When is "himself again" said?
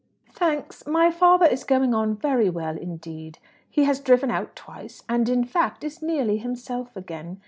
6.39-7.37